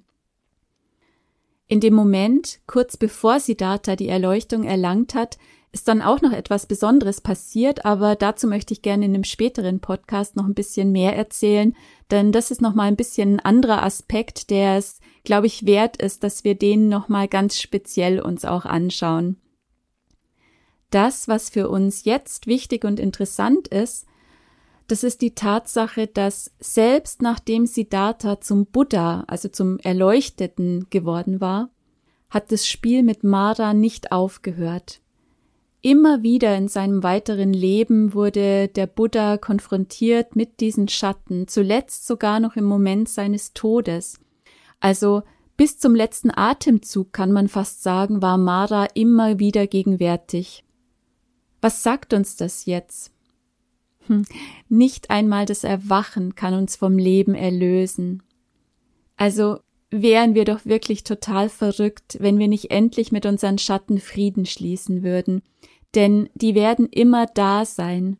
In 1.68 1.80
dem 1.80 1.96
Moment, 1.96 2.60
kurz 2.68 2.98
bevor 2.98 3.40
Siddhartha 3.40 3.96
die 3.96 4.10
Erleuchtung 4.10 4.64
erlangt 4.64 5.16
hat, 5.16 5.40
ist 5.72 5.88
dann 5.88 6.04
auch 6.04 6.22
noch 6.22 6.34
etwas 6.34 6.68
Besonderes 6.68 7.20
passiert, 7.20 7.84
aber 7.84 8.16
dazu 8.16 8.48
möchte 8.48 8.74
ich 8.74 8.84
gerne 8.84 9.06
in 9.06 9.16
einem 9.16 9.24
späteren 9.24 9.80
Podcast 9.80 10.36
noch 10.36 10.46
ein 10.46 10.54
bisschen 10.54 10.92
mehr 10.92 11.16
erzählen, 11.16 11.76
denn 12.12 12.32
das 12.32 12.52
ist 12.52 12.62
noch 12.62 12.76
mal 12.76 12.84
ein 12.84 12.98
bisschen 12.98 13.36
ein 13.36 13.40
anderer 13.40 13.82
Aspekt, 13.82 14.52
der 14.52 14.78
es, 14.78 15.00
glaube 15.24 15.48
ich, 15.48 15.66
wert 15.66 15.98
ist, 15.98 16.24
dass 16.24 16.44
wir 16.44 16.54
den 16.54 16.90
noch 16.90 17.10
mal 17.10 17.28
ganz 17.28 17.60
speziell 17.60 18.20
uns 18.20 18.46
auch 18.46 18.66
anschauen 18.66 19.42
das, 20.92 21.28
was 21.28 21.50
für 21.50 21.70
uns 21.70 22.06
jetzt 22.06 22.48
wichtig 22.48 22.86
und 22.86 23.00
interessant 23.00 23.68
ist, 23.68 24.06
das 24.88 25.04
ist 25.04 25.22
die 25.22 25.36
Tatsache, 25.36 26.08
dass 26.08 26.52
selbst 26.60 27.22
nachdem 27.22 27.66
Siddhartha 27.66 28.42
zum 28.42 28.66
Buddha, 28.66 29.24
also 29.28 29.48
zum 29.48 29.80
Erleuchteten 29.80 30.88
geworden 30.90 31.40
war, 31.40 31.70
hat 32.30 32.52
das 32.52 32.68
Spiel 32.68 33.02
mit 33.02 33.24
Mara 33.24 33.74
nicht 33.74 34.12
aufgehört. 34.12 35.02
Immer 35.82 36.24
wieder 36.24 36.56
in 36.58 36.68
seinem 36.68 37.04
weiteren 37.04 37.54
Leben 37.54 38.14
wurde 38.14 38.68
der 38.68 38.86
Buddha 38.86 39.38
konfrontiert 39.38 40.36
mit 40.36 40.60
diesen 40.60 40.88
Schatten, 40.88 41.48
zuletzt 41.48 42.06
sogar 42.06 42.40
noch 42.40 42.56
im 42.56 42.66
Moment 42.66 43.10
seines 43.10 43.54
Todes. 43.54 44.20
Also 44.80 45.24
bis 45.58 45.80
zum 45.80 45.96
letzten 45.96 46.32
Atemzug 46.36 47.14
kann 47.14 47.32
man 47.32 47.48
fast 47.48 47.82
sagen, 47.82 48.22
war 48.22 48.38
Mara 48.38 48.88
immer 48.94 49.40
wieder 49.40 49.68
gegenwärtig. 49.68 50.64
Was 51.62 51.84
sagt 51.84 52.14
uns 52.14 52.36
das 52.36 52.66
jetzt? 52.66 53.12
Hm, 54.08 54.26
nicht 54.68 55.10
einmal 55.10 55.46
das 55.46 55.64
Erwachen 55.64 56.36
kann 56.36 56.56
uns 56.56 56.76
vom 56.76 56.98
Leben 56.98 57.36
erlösen. 57.36 58.24
Also 59.16 59.60
wären 59.92 60.34
wir 60.34 60.46
doch 60.46 60.66
wirklich 60.66 61.04
total 61.04 61.50
verrückt, 61.50 62.18
wenn 62.20 62.40
wir 62.40 62.48
nicht 62.48 62.72
endlich 62.72 63.12
mit 63.12 63.26
unseren 63.26 63.58
Schatten 63.58 64.00
Frieden 64.00 64.46
schließen 64.46 65.04
würden, 65.04 65.44
denn 65.94 66.30
die 66.34 66.56
werden 66.56 66.88
immer 66.88 67.28
da 67.28 67.66
sein. 67.66 68.18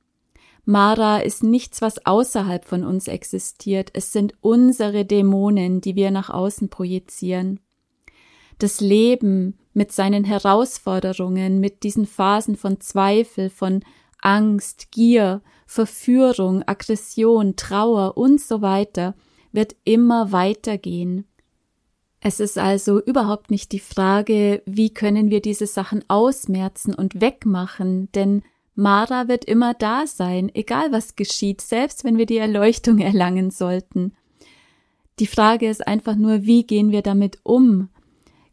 Mara 0.66 1.20
ist 1.20 1.42
nichts, 1.42 1.82
was 1.82 2.06
außerhalb 2.06 2.66
von 2.66 2.84
uns 2.84 3.08
existiert, 3.08 3.90
es 3.94 4.12
sind 4.12 4.36
unsere 4.42 5.06
Dämonen, 5.06 5.82
die 5.82 5.96
wir 5.96 6.12
nach 6.12 6.30
außen 6.30 6.70
projizieren. 6.70 7.60
Das 8.60 8.80
Leben 8.80 9.58
mit 9.74 9.92
seinen 9.92 10.24
Herausforderungen, 10.24 11.60
mit 11.60 11.84
diesen 11.84 12.06
Phasen 12.06 12.56
von 12.56 12.80
Zweifel, 12.80 13.50
von 13.50 13.84
Angst, 14.22 14.92
Gier, 14.92 15.42
Verführung, 15.66 16.64
Aggression, 16.68 17.56
Trauer 17.56 18.18
und 18.18 18.42
so 18.42 18.62
weiter, 18.62 19.16
wird 19.52 19.76
immer 19.84 20.32
weitergehen. 20.32 21.26
Es 22.20 22.40
ist 22.40 22.58
also 22.58 23.02
überhaupt 23.02 23.50
nicht 23.50 23.72
die 23.72 23.80
Frage, 23.80 24.62
wie 24.66 24.94
können 24.94 25.32
wir 25.32 25.42
diese 25.42 25.66
Sachen 25.66 26.04
ausmerzen 26.08 26.94
und 26.94 27.20
wegmachen, 27.20 28.12
denn 28.12 28.44
Mara 28.76 29.28
wird 29.28 29.44
immer 29.46 29.74
da 29.74 30.06
sein, 30.08 30.52
egal 30.54 30.92
was 30.92 31.16
geschieht, 31.16 31.62
selbst 31.62 32.04
wenn 32.04 32.18
wir 32.18 32.26
die 32.26 32.38
Erleuchtung 32.38 33.00
erlangen 33.00 33.50
sollten. 33.50 34.14
Die 35.20 35.28
Frage 35.28 35.68
ist 35.68 35.86
einfach 35.86 36.16
nur, 36.16 36.44
wie 36.44 36.64
gehen 36.64 36.92
wir 36.92 37.02
damit 37.02 37.40
um? 37.44 37.90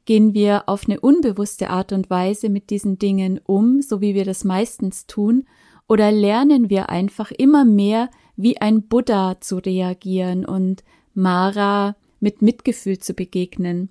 Gehen 0.09 0.33
wir 0.33 0.71
auf 0.71 0.87
eine 0.89 1.01
unbewusste 1.01 1.69
Art 1.69 1.93
und 1.93 2.09
Weise 2.09 2.49
mit 2.49 2.71
diesen 2.71 2.99
Dingen 2.99 3.43
um, 3.45 3.83
so 3.83 4.01
wie 4.01 4.15
wir 4.15 4.25
das 4.25 4.43
meistens 4.43 5.07
tun, 5.07 5.45
oder 5.87 6.11
lernen 6.11 6.71
wir 6.71 6.89
einfach 6.89 7.31
immer 7.31 7.67
mehr 7.67 8.09
wie 8.35 8.59
ein 8.59 8.89
Buddha 8.89 9.39
zu 9.43 9.59
reagieren 9.59 10.47
und 10.47 10.83
Mara 11.13 11.95
mit 12.21 12.41
Mitgefühl 12.41 12.99
zu 12.99 13.13
begegnen. 13.13 13.91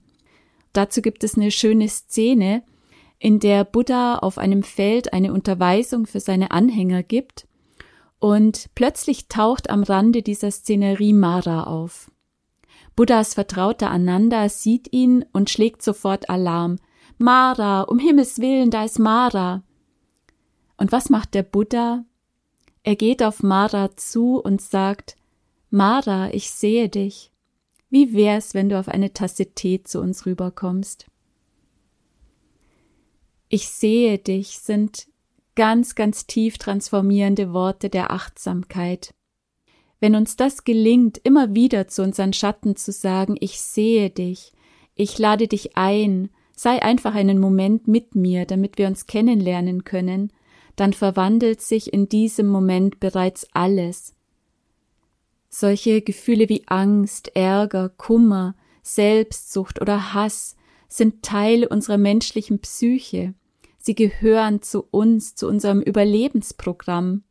Dazu 0.73 1.03
gibt 1.03 1.23
es 1.23 1.37
eine 1.37 1.51
schöne 1.51 1.87
Szene, 1.87 2.63
in 3.19 3.39
der 3.39 3.63
Buddha 3.63 4.17
auf 4.17 4.39
einem 4.39 4.63
Feld 4.63 5.13
eine 5.13 5.31
Unterweisung 5.31 6.07
für 6.07 6.19
seine 6.19 6.49
Anhänger 6.49 7.03
gibt 7.03 7.47
und 8.17 8.71
plötzlich 8.73 9.27
taucht 9.27 9.69
am 9.69 9.83
Rande 9.83 10.23
dieser 10.23 10.49
Szenerie 10.49 11.13
Mara 11.13 11.65
auf. 11.65 12.09
Buddhas 12.97 13.35
Vertrauter 13.35 13.91
Ananda 13.91 14.49
sieht 14.49 14.91
ihn 14.91 15.23
und 15.31 15.51
schlägt 15.51 15.83
sofort 15.83 16.31
Alarm. 16.31 16.77
Mara, 17.19 17.83
um 17.83 17.99
Himmels 17.99 18.39
willen, 18.39 18.71
da 18.71 18.85
ist 18.85 18.97
Mara. 18.97 19.63
Und 20.77 20.91
was 20.91 21.11
macht 21.11 21.35
der 21.35 21.43
Buddha? 21.43 22.05
Er 22.81 22.95
geht 22.95 23.21
auf 23.21 23.43
Mara 23.43 23.95
zu 23.95 24.39
und 24.39 24.63
sagt, 24.63 25.15
Mara, 25.69 26.33
ich 26.33 26.49
sehe 26.49 26.89
dich. 26.89 27.31
Wie 27.91 28.15
wär's, 28.15 28.55
wenn 28.55 28.67
du 28.67 28.79
auf 28.79 28.87
eine 28.87 29.13
Tasse 29.13 29.53
Tee 29.53 29.83
zu 29.83 30.01
uns 30.01 30.25
rüberkommst? 30.25 31.05
Ich 33.47 33.69
sehe 33.69 34.17
dich 34.17 34.57
sind 34.57 35.07
ganz, 35.53 35.93
ganz 35.93 36.25
tief 36.25 36.57
transformierende 36.57 37.53
Worte 37.53 37.89
der 37.89 38.09
Achtsamkeit. 38.09 39.13
Wenn 39.99 40.15
uns 40.15 40.35
das 40.35 40.63
gelingt, 40.63 41.19
immer 41.23 41.55
wieder 41.55 41.87
zu 41.87 42.03
unseren 42.03 42.33
Schatten 42.33 42.75
zu 42.75 42.91
sagen, 42.91 43.35
ich 43.39 43.59
sehe 43.59 44.09
dich, 44.09 44.53
ich 44.95 45.17
lade 45.17 45.47
dich 45.47 45.75
ein, 45.75 46.29
sei 46.55 46.81
einfach 46.81 47.15
einen 47.15 47.39
Moment 47.39 47.87
mit 47.87 48.15
mir, 48.15 48.45
damit 48.45 48.77
wir 48.77 48.87
uns 48.87 49.05
kennenlernen 49.07 49.83
können, 49.83 50.31
dann 50.75 50.93
verwandelt 50.93 51.61
sich 51.61 51.91
in 51.91 52.09
diesem 52.09 52.47
Moment 52.47 52.99
bereits 52.99 53.47
alles. 53.53 54.13
Solche 55.49 56.01
Gefühle 56.01 56.49
wie 56.49 56.67
Angst, 56.67 57.35
Ärger, 57.35 57.89
Kummer, 57.89 58.55
Selbstsucht 58.83 59.81
oder 59.81 60.13
Hass 60.13 60.55
sind 60.87 61.23
Teil 61.23 61.65
unserer 61.65 61.97
menschlichen 61.97 62.59
Psyche. 62.59 63.33
Sie 63.77 63.95
gehören 63.95 64.61
zu 64.61 64.83
uns, 64.89 65.35
zu 65.35 65.47
unserem 65.47 65.81
Überlebensprogramm. 65.81 67.23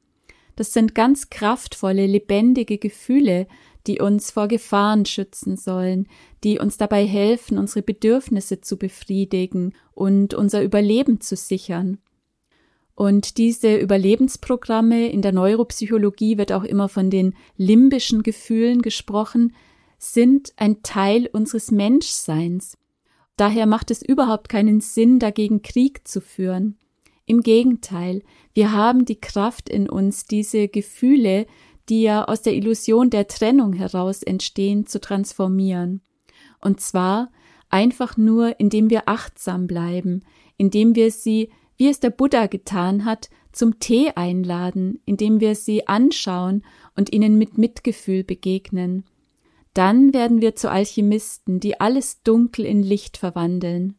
Das 0.56 0.72
sind 0.72 0.94
ganz 0.94 1.30
kraftvolle, 1.30 2.06
lebendige 2.06 2.78
Gefühle, 2.78 3.46
die 3.86 4.00
uns 4.00 4.30
vor 4.30 4.48
Gefahren 4.48 5.04
schützen 5.04 5.56
sollen, 5.56 6.08
die 6.42 6.58
uns 6.58 6.76
dabei 6.76 7.06
helfen, 7.06 7.58
unsere 7.58 7.82
Bedürfnisse 7.82 8.60
zu 8.60 8.78
befriedigen 8.78 9.74
und 9.92 10.34
unser 10.34 10.62
Überleben 10.62 11.20
zu 11.20 11.36
sichern. 11.36 11.98
Und 12.94 13.36
diese 13.36 13.76
Überlebensprogramme 13.76 15.10
in 15.10 15.20
der 15.20 15.32
Neuropsychologie 15.32 16.38
wird 16.38 16.50
auch 16.50 16.64
immer 16.64 16.88
von 16.88 17.10
den 17.10 17.34
limbischen 17.56 18.22
Gefühlen 18.22 18.82
gesprochen. 18.82 19.54
sind 19.98 20.52
ein 20.56 20.82
Teil 20.82 21.28
unseres 21.32 21.70
Menschseins. 21.70 22.76
Daher 23.36 23.66
macht 23.66 23.90
es 23.90 24.02
überhaupt 24.02 24.48
keinen 24.48 24.80
Sinn, 24.80 25.18
dagegen 25.18 25.62
Krieg 25.62 26.06
zu 26.06 26.20
führen. 26.20 26.78
Im 27.26 27.42
Gegenteil, 27.42 28.22
wir 28.54 28.72
haben 28.72 29.04
die 29.04 29.20
Kraft 29.20 29.68
in 29.68 29.88
uns, 29.90 30.24
diese 30.24 30.68
Gefühle, 30.68 31.46
die 31.88 32.02
ja 32.02 32.24
aus 32.24 32.42
der 32.42 32.54
Illusion 32.54 33.10
der 33.10 33.26
Trennung 33.26 33.72
heraus 33.72 34.22
entstehen, 34.22 34.86
zu 34.86 35.00
transformieren. 35.00 36.00
Und 36.60 36.80
zwar 36.80 37.30
einfach 37.68 38.16
nur, 38.16 38.58
indem 38.60 38.90
wir 38.90 39.08
achtsam 39.08 39.66
bleiben, 39.66 40.24
indem 40.56 40.94
wir 40.94 41.10
sie, 41.10 41.50
wie 41.76 41.88
es 41.88 42.00
der 42.00 42.10
Buddha 42.10 42.46
getan 42.46 43.04
hat, 43.04 43.28
zum 43.52 43.80
Tee 43.80 44.12
einladen, 44.14 45.00
indem 45.04 45.40
wir 45.40 45.54
sie 45.54 45.88
anschauen 45.88 46.62
und 46.94 47.12
ihnen 47.12 47.38
mit 47.38 47.58
Mitgefühl 47.58 48.22
begegnen. 48.22 49.04
Dann 49.74 50.14
werden 50.14 50.40
wir 50.40 50.54
zu 50.54 50.70
Alchemisten, 50.70 51.60
die 51.60 51.80
alles 51.80 52.22
Dunkel 52.22 52.64
in 52.64 52.82
Licht 52.82 53.16
verwandeln. 53.16 53.96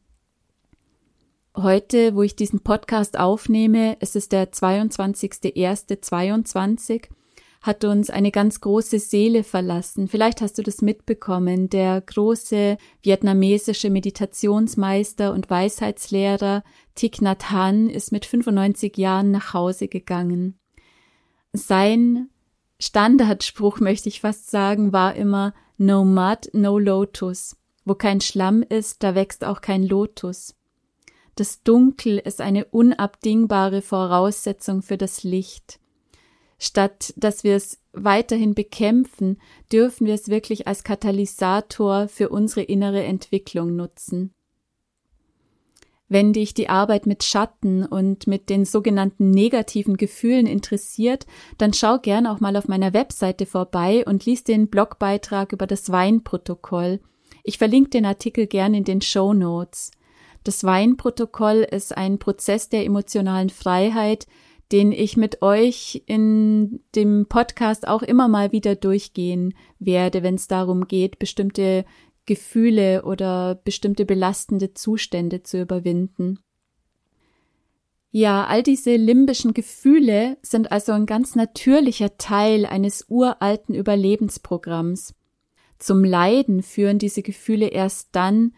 Heute, 1.60 2.14
wo 2.14 2.22
ich 2.22 2.36
diesen 2.36 2.60
Podcast 2.60 3.18
aufnehme, 3.18 3.98
es 4.00 4.16
ist 4.16 4.32
der 4.32 4.52
22.01.22, 4.52 7.08
hat 7.64 7.84
uns 7.84 8.12
eine 8.12 8.30
ganz 8.30 8.62
große 8.62 9.00
Seele 9.00 9.44
verlassen. 9.44 10.08
Vielleicht 10.08 10.42
hast 10.42 10.60
du 10.60 10.62
das 10.62 10.84
mitbekommen. 10.84 11.72
Der 11.72 12.00
große 12.00 12.78
vietnamesische 13.02 13.90
Meditationsmeister 13.90 15.34
und 15.34 15.50
Weisheitslehrer 15.50 16.64
Thich 16.94 17.22
Nhat 17.22 17.50
Hanh 17.50 17.90
ist 17.90 18.12
mit 18.12 18.28
95 18.28 18.96
Jahren 18.96 19.32
nach 19.32 19.56
Hause 19.56 19.88
gegangen. 19.88 20.60
Sein 21.54 22.30
Standardspruch, 22.80 23.80
möchte 23.80 24.10
ich 24.10 24.22
fast 24.22 24.52
sagen, 24.52 24.94
war 24.94 25.16
immer 25.16 25.56
No 25.80 26.06
mud, 26.06 26.52
no 26.54 26.78
lotus. 26.78 27.58
Wo 27.84 27.96
kein 27.96 28.22
Schlamm 28.22 28.62
ist, 28.62 29.02
da 29.02 29.16
wächst 29.16 29.44
auch 29.44 29.62
kein 29.62 29.82
Lotus. 29.82 30.54
Das 31.38 31.62
Dunkel 31.62 32.18
ist 32.18 32.42
eine 32.42 32.66
unabdingbare 32.66 33.84
Voraussetzung 33.84 34.82
für 34.82 34.98
das 34.98 35.24
Licht. 35.24 35.80
Statt 36.58 37.14
dass 37.16 37.44
wir 37.44 37.56
es 37.56 37.80
weiterhin 37.94 38.56
bekämpfen, 38.56 39.40
dürfen 39.72 40.08
wir 40.08 40.16
es 40.16 40.30
wirklich 40.30 40.68
als 40.68 40.84
Katalysator 40.84 42.08
für 42.08 42.30
unsere 42.30 42.64
innere 42.64 43.04
Entwicklung 43.04 43.76
nutzen. 43.76 44.34
Wenn 46.10 46.34
dich 46.34 46.56
die 46.56 46.70
Arbeit 46.70 47.06
mit 47.06 47.24
Schatten 47.24 47.86
und 47.86 48.26
mit 48.26 48.50
den 48.50 48.66
sogenannten 48.66 49.30
negativen 49.30 49.96
Gefühlen 49.96 50.48
interessiert, 50.48 51.28
dann 51.60 51.72
schau 51.72 52.00
gern 52.00 52.26
auch 52.26 52.40
mal 52.40 52.58
auf 52.58 52.68
meiner 52.68 52.94
Webseite 52.94 53.46
vorbei 53.46 54.04
und 54.08 54.26
lies 54.26 54.44
den 54.44 54.70
Blogbeitrag 54.70 55.54
über 55.54 55.68
das 55.68 55.92
Weinprotokoll. 55.92 57.00
Ich 57.44 57.60
verlinke 57.60 57.92
den 57.92 58.06
Artikel 58.08 58.48
gern 58.48 58.74
in 58.74 58.86
den 58.86 59.02
Show 59.02 59.34
Notes. 59.36 59.92
Das 60.48 60.64
Weinprotokoll 60.64 61.68
ist 61.70 61.98
ein 61.98 62.20
Prozess 62.20 62.70
der 62.70 62.86
emotionalen 62.86 63.50
Freiheit, 63.50 64.28
den 64.72 64.94
ich 64.94 65.18
mit 65.18 65.42
euch 65.42 66.04
in 66.06 66.80
dem 66.96 67.26
Podcast 67.28 67.86
auch 67.86 68.02
immer 68.02 68.30
mal 68.30 68.54
wieder 68.54 68.78
durchgehen 68.78 69.56
werde, 69.78 70.24
wenn 70.24 70.36
es 70.36 70.48
darum 70.48 70.88
geht, 70.88 71.20
bestimmte 71.20 71.84
Gefühle 72.26 73.04
oder 73.04 73.56
bestimmte 73.56 74.06
belastende 74.06 74.74
Zustände 74.74 75.44
zu 75.44 75.60
überwinden. 75.60 76.40
Ja, 78.12 78.46
all 78.46 78.64
diese 78.64 78.96
limbischen 78.96 79.54
Gefühle 79.54 80.38
sind 80.44 80.72
also 80.72 80.94
ein 80.94 81.06
ganz 81.06 81.36
natürlicher 81.36 82.18
Teil 82.18 82.66
eines 82.66 83.08
uralten 83.10 83.76
Überlebensprogramms. 83.76 85.14
Zum 85.78 86.06
Leiden 86.06 86.64
führen 86.64 87.00
diese 87.00 87.22
Gefühle 87.22 87.68
erst 87.68 88.08
dann, 88.14 88.54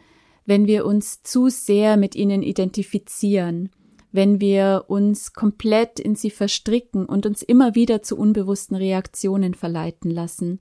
wenn 0.50 0.66
wir 0.66 0.84
uns 0.84 1.22
zu 1.22 1.50
sehr 1.50 1.96
mit 1.96 2.16
ihnen 2.16 2.42
identifizieren, 2.42 3.70
wenn 4.12 4.42
wir 4.42 4.86
uns 4.88 5.34
komplett 5.34 6.00
in 6.00 6.16
sie 6.16 6.32
verstricken 6.32 7.06
und 7.06 7.28
uns 7.28 7.44
immer 7.44 7.76
wieder 7.76 8.02
zu 8.02 8.18
unbewussten 8.18 8.76
Reaktionen 8.76 9.54
verleiten 9.54 10.10
lassen, 10.10 10.60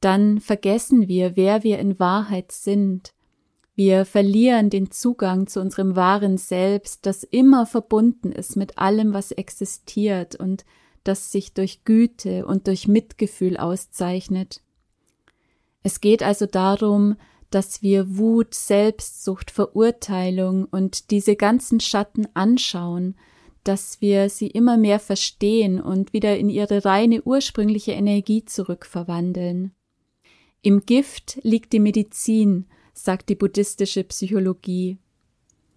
dann 0.00 0.40
vergessen 0.40 1.06
wir, 1.06 1.36
wer 1.36 1.62
wir 1.62 1.78
in 1.78 2.00
Wahrheit 2.00 2.50
sind. 2.50 3.14
Wir 3.76 4.06
verlieren 4.06 4.70
den 4.70 4.90
Zugang 4.90 5.46
zu 5.46 5.60
unserem 5.60 5.94
wahren 5.94 6.36
Selbst, 6.36 7.06
das 7.06 7.22
immer 7.22 7.64
verbunden 7.64 8.32
ist 8.32 8.56
mit 8.56 8.78
allem, 8.78 9.14
was 9.14 9.30
existiert 9.30 10.34
und 10.34 10.64
das 11.04 11.30
sich 11.30 11.54
durch 11.54 11.84
Güte 11.84 12.44
und 12.44 12.66
durch 12.66 12.88
Mitgefühl 12.88 13.56
auszeichnet. 13.56 14.62
Es 15.84 16.00
geht 16.00 16.24
also 16.24 16.46
darum, 16.46 17.14
dass 17.54 17.82
wir 17.82 18.16
Wut, 18.16 18.54
Selbstsucht, 18.54 19.50
Verurteilung 19.50 20.64
und 20.64 21.10
diese 21.10 21.36
ganzen 21.36 21.80
Schatten 21.80 22.26
anschauen, 22.34 23.14
dass 23.64 24.00
wir 24.00 24.28
sie 24.28 24.48
immer 24.48 24.76
mehr 24.76 24.98
verstehen 24.98 25.80
und 25.80 26.12
wieder 26.12 26.36
in 26.36 26.48
ihre 26.48 26.84
reine 26.84 27.22
ursprüngliche 27.22 27.92
Energie 27.92 28.44
zurückverwandeln. 28.44 29.72
Im 30.62 30.86
Gift 30.86 31.38
liegt 31.42 31.72
die 31.72 31.80
Medizin, 31.80 32.66
sagt 32.92 33.28
die 33.28 33.34
buddhistische 33.34 34.04
Psychologie. 34.04 34.98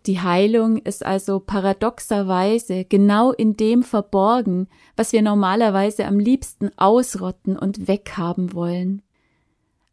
Die 0.05 0.19
Heilung 0.19 0.77
ist 0.77 1.03
also 1.03 1.39
paradoxerweise 1.39 2.85
genau 2.85 3.31
in 3.31 3.57
dem 3.57 3.81
verborgen, 3.81 4.67
was 4.95 5.13
wir 5.13 5.23
normalerweise 5.23 6.05
am 6.05 6.19
liebsten 6.19 6.69
ausrotten 6.77 7.57
und 7.57 7.87
weghaben 7.87 8.53
wollen. 8.53 9.01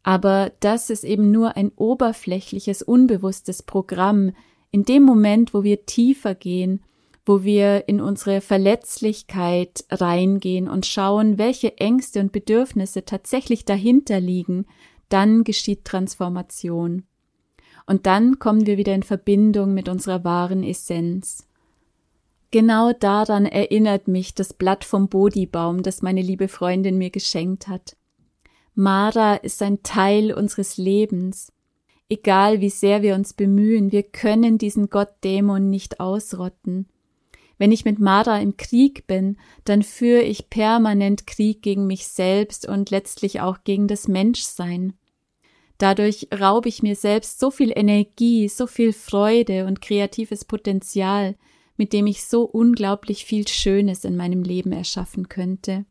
Aber 0.03 0.51
das 0.59 0.89
ist 0.89 1.05
eben 1.05 1.31
nur 1.31 1.55
ein 1.55 1.71
oberflächliches, 1.75 2.81
unbewusstes 2.81 3.63
Programm. 3.63 4.33
In 4.69 4.83
dem 4.83 5.03
Moment, 5.03 5.53
wo 5.53 5.63
wir 5.63 5.85
tiefer 5.85 6.35
gehen, 6.35 6.81
wo 7.25 7.43
wir 7.43 7.87
in 7.87 8.01
unsere 8.01 8.41
Verletzlichkeit 8.41 9.85
reingehen 9.89 10.67
und 10.67 10.85
schauen, 10.85 11.37
welche 11.37 11.77
Ängste 11.77 12.19
und 12.19 12.33
Bedürfnisse 12.33 13.05
tatsächlich 13.05 13.63
dahinter 13.63 14.19
liegen, 14.19 14.65
dann 15.07 15.45
geschieht 15.45 15.85
Transformation. 15.85 17.03
Und 17.85 18.05
dann 18.05 18.39
kommen 18.39 18.65
wir 18.65 18.77
wieder 18.77 18.93
in 18.93 19.03
Verbindung 19.03 19.73
mit 19.73 19.87
unserer 19.87 20.23
wahren 20.25 20.63
Essenz. 20.63 21.47
Genau 22.51 22.91
daran 22.93 23.45
erinnert 23.45 24.07
mich 24.07 24.35
das 24.35 24.53
Blatt 24.53 24.83
vom 24.83 25.07
Bodhibaum, 25.07 25.81
das 25.81 26.01
meine 26.01 26.21
liebe 26.21 26.47
Freundin 26.47 26.97
mir 26.97 27.09
geschenkt 27.09 27.67
hat. 27.67 27.95
Mara 28.75 29.35
ist 29.35 29.61
ein 29.61 29.83
Teil 29.83 30.33
unseres 30.33 30.77
Lebens. 30.77 31.51
Egal 32.09 32.61
wie 32.61 32.69
sehr 32.69 33.01
wir 33.01 33.15
uns 33.15 33.33
bemühen, 33.33 33.91
wir 33.91 34.03
können 34.03 34.57
diesen 34.57 34.89
Gottdämon 34.89 35.69
nicht 35.69 35.99
ausrotten. 35.99 36.87
Wenn 37.57 37.71
ich 37.71 37.85
mit 37.85 37.99
Mara 37.99 38.39
im 38.39 38.57
Krieg 38.57 39.07
bin, 39.07 39.37
dann 39.63 39.83
führe 39.83 40.23
ich 40.23 40.49
permanent 40.49 41.27
Krieg 41.27 41.61
gegen 41.61 41.87
mich 41.87 42.07
selbst 42.07 42.67
und 42.67 42.89
letztlich 42.89 43.41
auch 43.41 43.63
gegen 43.63 43.87
das 43.87 44.07
Menschsein. 44.07 44.93
Dadurch 45.77 46.27
raube 46.33 46.69
ich 46.69 46.83
mir 46.83 46.95
selbst 46.95 47.39
so 47.39 47.51
viel 47.51 47.71
Energie, 47.75 48.47
so 48.47 48.67
viel 48.67 48.91
Freude 48.91 49.65
und 49.65 49.81
kreatives 49.81 50.45
Potenzial, 50.45 51.35
mit 51.77 51.93
dem 51.93 52.07
ich 52.07 52.25
so 52.25 52.43
unglaublich 52.43 53.25
viel 53.25 53.47
Schönes 53.47 54.03
in 54.03 54.15
meinem 54.15 54.43
Leben 54.43 54.71
erschaffen 54.71 55.29
könnte. 55.29 55.85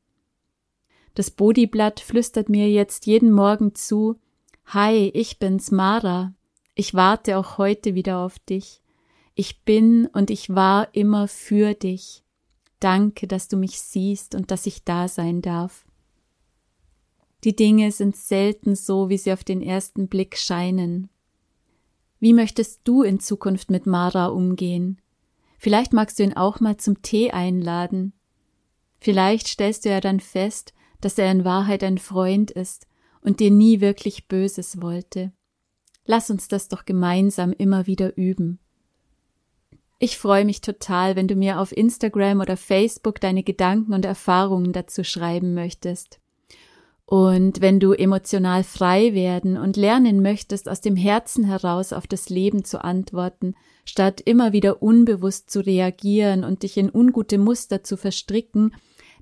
Das 1.15 1.31
Bodyblatt 1.31 2.01
flüstert 2.01 2.49
mir 2.49 2.71
jetzt 2.71 3.07
jeden 3.07 3.33
Morgen 3.33 3.75
zu 3.75 4.19
Hi, 4.67 5.11
ich 5.13 5.39
bin's 5.39 5.71
Mara. 5.71 6.35
Ich 6.75 6.95
warte 6.95 7.37
auch 7.37 7.59
heute 7.59 7.95
wieder 7.95 8.19
auf 8.19 8.39
dich. 8.39 8.81
Ich 9.35 9.63
bin 9.65 10.07
und 10.07 10.31
ich 10.31 10.55
war 10.55 10.89
immer 10.95 11.29
für 11.29 11.75
dich. 11.75 12.23
Danke, 12.81 13.27
dass 13.27 13.49
du 13.49 13.57
mich 13.57 13.81
siehst 13.81 14.35
und 14.35 14.51
dass 14.51 14.67
ich 14.67 14.85
da 14.85 15.07
sein 15.07 15.43
darf. 15.43 15.85
Die 17.45 17.55
Dinge 17.55 17.93
sind 17.93 18.17
selten 18.17 18.75
so, 18.75 19.09
wie 19.09 19.19
sie 19.19 19.33
auf 19.33 19.45
den 19.45 19.63
ersten 19.63 20.09
Blick 20.09 20.39
scheinen. 20.39 21.11
Wie 22.21 22.33
möchtest 22.33 22.81
du 22.85 23.03
in 23.03 23.21
Zukunft 23.21 23.71
mit 23.71 23.85
Mara 23.85 24.27
umgehen? 24.27 25.01
Vielleicht 25.59 25.93
magst 25.93 26.19
du 26.19 26.23
ihn 26.23 26.37
auch 26.37 26.61
mal 26.61 26.77
zum 26.77 27.03
Tee 27.03 27.33
einladen. 27.33 28.13
Vielleicht 28.99 29.49
stellst 29.49 29.85
du 29.85 29.91
ja 29.91 30.01
dann 30.01 30.21
fest, 30.21 30.73
dass 31.03 31.19
er 31.19 31.31
in 31.31 31.45
Wahrheit 31.45 31.85
ein 31.85 31.99
Freund 31.99 32.51
ist 32.51 32.87
und 33.21 33.41
dir 33.41 33.51
nie 33.51 33.81
wirklich 33.81 34.29
Böses 34.29 34.81
wollte. 34.81 35.33
Lass 36.05 36.31
uns 36.31 36.49
das 36.49 36.69
doch 36.69 36.85
gemeinsam 36.85 37.53
immer 37.53 37.87
wieder 37.87 38.17
üben. 38.17 38.59
Ich 39.99 40.19
freue 40.19 40.45
mich 40.45 40.61
total, 40.61 41.15
wenn 41.15 41.29
du 41.29 41.37
mir 41.37 41.61
auf 41.61 41.71
Instagram 41.71 42.41
oder 42.41 42.57
Facebook 42.57 43.21
deine 43.21 43.45
Gedanken 43.45 43.95
und 43.95 44.05
Erfahrungen 44.05 44.73
dazu 44.73 45.05
schreiben 45.05 45.55
möchtest. 45.55 46.19
Und 47.05 47.61
wenn 47.61 47.79
du 47.79 47.93
emotional 47.93 48.65
frei 48.65 49.15
werden 49.15 49.57
und 49.57 49.77
lernen 49.77 50.23
möchtest, 50.23 50.69
aus 50.69 50.81
dem 50.81 50.97
Herzen 50.97 51.45
heraus 51.45 51.93
auf 51.93 52.07
das 52.07 52.31
Leben 52.31 52.65
zu 52.65 52.83
antworten, 52.83 53.55
statt 53.85 54.21
immer 54.21 54.53
wieder 54.53 54.83
unbewusst 54.83 55.51
zu 55.51 55.61
reagieren 55.61 56.43
und 56.43 56.63
dich 56.63 56.77
in 56.79 56.91
ungute 56.93 57.39
Muster 57.39 57.85
zu 57.85 57.97
verstricken, 57.97 58.75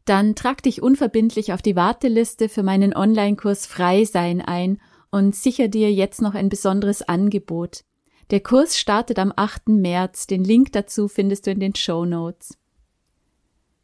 dann 0.05 0.35
trag 0.35 0.63
dich 0.63 0.83
unverbindlich 0.83 1.53
auf 1.53 1.63
die 1.63 1.77
Warteliste 1.77 2.49
für 2.49 2.63
meinen 2.63 2.95
Online-Kurs 2.95 3.67
Frei 3.67 4.05
sein 4.05 4.41
ein 4.41 4.81
und 5.11 5.35
sicher 5.35 5.69
dir 5.69 5.93
jetzt 5.93 6.23
noch 6.23 6.35
ein 6.35 6.49
besonderes 6.49 7.03
Angebot. 7.03 7.85
Der 8.31 8.41
Kurs 8.41 8.79
startet 8.79 9.19
am 9.19 9.33
8. 9.35 9.69
März. 9.69 10.27
Den 10.27 10.45
Link 10.45 10.73
dazu 10.73 11.09
findest 11.09 11.47
du 11.47 11.51
in 11.51 11.61
den 11.61 11.75
Show 11.75 12.05
Notes. 12.05 12.57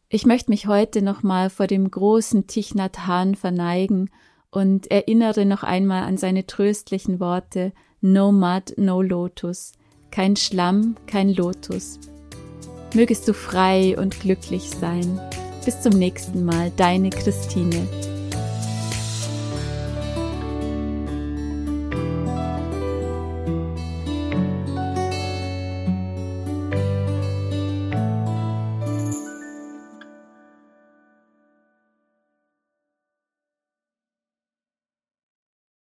Ich 0.08 0.24
möchte 0.24 0.52
mich 0.52 0.68
heute 0.68 1.02
nochmal 1.02 1.50
vor 1.50 1.66
dem 1.66 1.90
großen 1.90 2.46
Tichnat 2.46 3.06
Hahn 3.08 3.34
verneigen 3.34 4.08
und 4.50 4.88
erinnere 4.90 5.44
noch 5.44 5.64
einmal 5.64 6.04
an 6.04 6.16
seine 6.16 6.46
tröstlichen 6.46 7.18
Worte 7.18 7.72
No 8.00 8.30
Mud, 8.30 8.74
no 8.76 9.02
Lotus, 9.02 9.72
kein 10.12 10.36
Schlamm, 10.36 10.94
kein 11.08 11.34
Lotus. 11.34 11.98
Mögest 12.94 13.26
du 13.26 13.34
frei 13.34 13.98
und 13.98 14.20
glücklich 14.20 14.70
sein. 14.70 15.20
Bis 15.66 15.82
zum 15.82 15.94
nächsten 15.94 16.44
Mal, 16.44 16.70
deine 16.76 17.10
Christine. 17.10 17.88